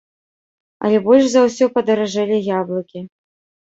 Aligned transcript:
Але 0.85 0.97
больш 1.05 1.29
за 1.35 1.45
ўсё 1.51 1.71
падаражэлі 1.79 2.43
яблыкі. 2.61 3.09